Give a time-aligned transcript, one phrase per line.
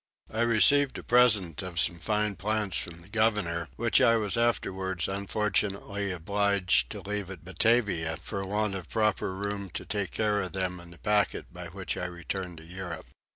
[0.33, 5.07] I received a present of some fine plants from the governor, which I was afterwards
[5.07, 10.53] unfortunately obliged to leave at Batavia for want of proper room to take care of
[10.53, 13.11] them in the packet by which I returned to Europe.